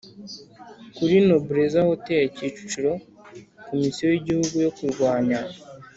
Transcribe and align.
kuri 0.95 1.15
Nobleza 1.27 1.79
Hotel 1.89 2.23
Kicukiro 2.35 2.93
Komisiyo 3.67 4.05
y 4.09 4.17
Igihugu 4.21 4.55
yo 4.65 4.71
Kurwanya 4.77 5.39